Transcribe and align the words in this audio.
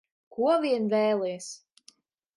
Ko 0.37 0.47
vien 0.63 0.87
vēlies. 0.95 1.51